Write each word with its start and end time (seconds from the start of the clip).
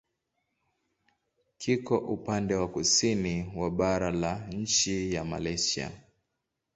Kiko 1.57 1.97
upande 1.97 2.55
wa 2.55 2.67
kusini 2.67 3.51
wa 3.55 3.71
bara 3.71 4.11
la 4.11 4.47
nchi 4.47 5.13
ya 5.13 5.25
Malaysia. 5.25 5.91